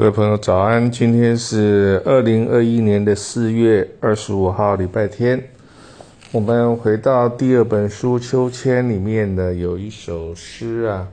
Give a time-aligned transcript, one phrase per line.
[0.00, 5.38] 各位朋友早安，今天是二零二一年的四月二十五号，礼拜天。
[6.32, 11.06] 我们回到第二本书《秋千》里面呢，有一首诗啊，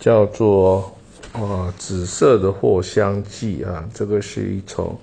[0.00, 0.90] 叫做
[1.38, 3.86] 《呃紫色的藿香记》啊。
[3.92, 4.96] 这个是一种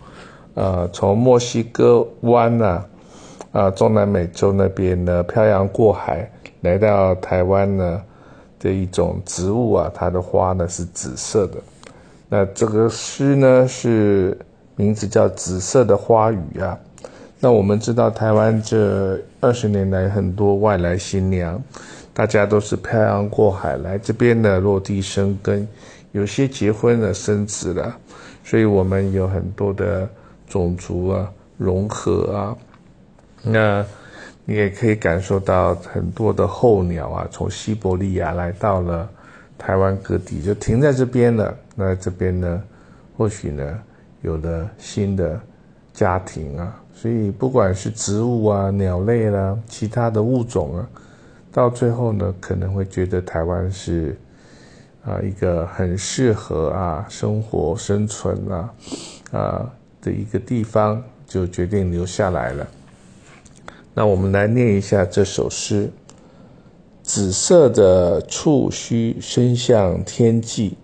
[0.56, 2.84] 呃从墨西哥湾呐
[3.52, 6.28] 啊中南美洲那边呢漂洋过海
[6.62, 8.02] 来到台湾呢
[8.58, 11.58] 的一种植物啊，它的花呢是紫色的。
[12.34, 14.38] 那这个诗呢，是
[14.78, 16.80] 名字叫《紫色的花语》啊。
[17.42, 21.62] 那我们知道，台湾这二十年来很多外来新娘，
[22.14, 25.68] 大家都是漂洋过海来这边的落地生根，
[26.14, 27.94] 有些结婚了生子了，
[28.46, 30.08] 所以我们有很多的
[30.48, 32.56] 种族啊融合啊。
[33.44, 33.86] 那
[34.46, 39.10] 你也可以感受到很多的候鸟啊，从西伯利亚来到了。
[39.62, 41.56] 台湾各地就停在这边了。
[41.76, 42.64] 那这边呢，
[43.16, 43.80] 或许呢，
[44.24, 45.40] 有了新的
[45.94, 46.82] 家庭啊。
[46.96, 50.90] 所以不管是植物啊、鸟类啦、其他的物种啊，
[51.52, 54.18] 到最后呢，可能会觉得台湾是
[55.06, 58.74] 啊一个很适合啊生活生存啊
[59.32, 62.68] 啊的一个地方，就决定留下来了。
[63.94, 65.88] 那我们来念一下这首诗。
[67.14, 70.78] 紫色的触须伸向天际，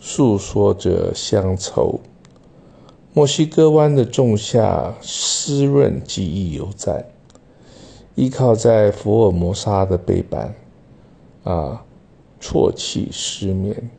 [0.00, 2.00] 诉说着乡愁。
[3.12, 7.04] 墨西哥湾的仲夏湿润记忆犹在，
[8.14, 10.54] 依靠在福尔摩沙的背板，
[11.42, 11.84] 啊，
[12.40, 13.90] 啜泣失眠。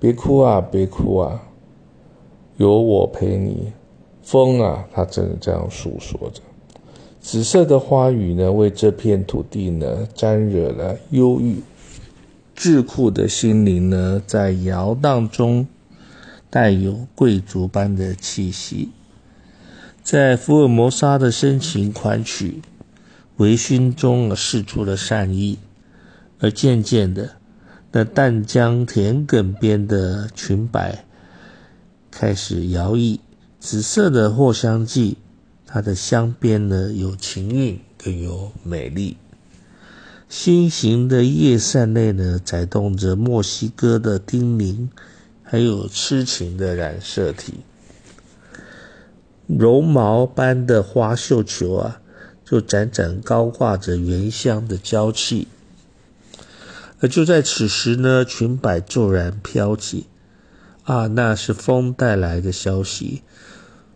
[0.00, 1.40] 别哭啊，别哭啊，
[2.56, 3.72] 有我陪你。
[4.24, 6.42] 风啊，它正这样诉说着。
[7.24, 11.62] 紫色的花语呢，为这片土地呢沾惹了忧郁。
[12.54, 15.66] 智库的心灵呢，在摇荡中
[16.50, 18.90] 带有贵族般的气息。
[20.02, 22.60] 在福尔摩沙的深情款曲
[23.38, 25.58] 微醺中，释出了善意。
[26.40, 27.30] 而渐渐的，
[27.92, 31.06] 那淡江田埂边的裙摆
[32.10, 33.18] 开始摇曳。
[33.58, 35.16] 紫色的藿香剂。
[35.74, 39.16] 它的香边呢，有情韵，更有美丽。
[40.28, 44.86] 心形的叶扇内呢，载动着墨西哥的叮咛，
[45.42, 47.54] 还有痴情的染色体。
[49.48, 52.00] 绒毛般的花绣球啊，
[52.44, 55.48] 就盏盏高挂着原香的娇气。
[57.00, 60.06] 而就在此时呢，裙摆骤然飘起，
[60.84, 63.22] 啊，那是风带来的消息。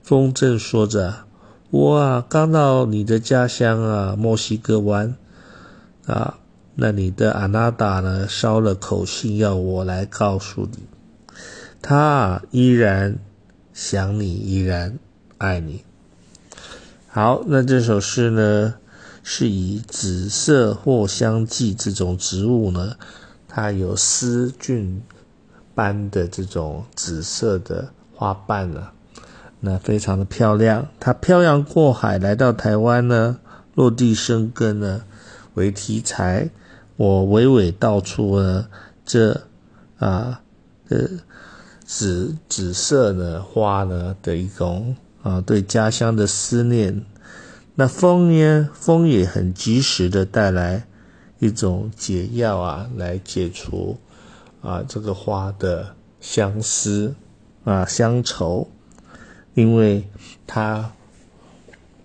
[0.02, 1.27] 风正说着。
[1.70, 5.14] 我啊，刚到你的家乡啊，墨西哥湾
[6.06, 6.38] 啊，
[6.74, 10.78] 那你的阿娜达呢，捎了口信要我来告诉你，
[11.82, 13.18] 他依然
[13.74, 14.98] 想你，依然
[15.36, 15.84] 爱你。
[17.06, 18.76] 好，那这首诗呢，
[19.22, 22.96] 是以紫色藿香记这种植物呢，
[23.46, 25.02] 它有丝菌
[25.74, 28.88] 般的这种紫色的花瓣呢。
[29.60, 33.38] 那非常的漂亮，它漂洋过海来到台湾呢，
[33.74, 35.02] 落地生根呢，
[35.54, 36.50] 为题材。
[36.96, 38.68] 我娓娓道出了，
[39.04, 39.42] 这
[39.98, 40.40] 啊
[40.88, 41.08] 呃
[41.84, 47.04] 紫紫色呢花呢的一种啊对家乡的思念。
[47.74, 50.86] 那风呢，风也很及时的带来
[51.38, 53.96] 一种解药啊，来解除
[54.60, 57.14] 啊这个花的相思
[57.64, 58.68] 啊乡愁。
[59.58, 60.04] 因为
[60.46, 60.88] 他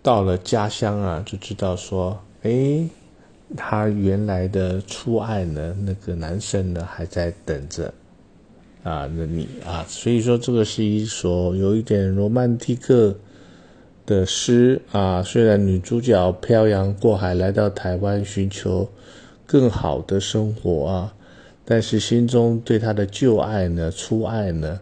[0.02, 2.84] 到了家乡啊，就知道说，哎，
[3.56, 7.94] 他原来的初爱呢，那个男生呢还在等着
[8.82, 13.16] 啊，那你啊，所以说这个是一首有一点罗曼蒂克
[14.08, 15.22] 的诗啊。
[15.22, 18.90] 虽然女主角漂洋过海来到台湾寻求
[19.46, 21.14] 更好的生活啊，
[21.64, 24.80] 但是心中对他的旧爱呢、初爱呢，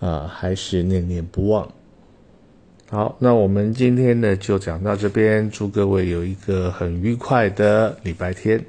[0.00, 1.72] 啊，还是念念不忘。
[2.92, 8.60] 好，那我们今天呢就讲到这边，祝各位有一个很愉快的礼拜天。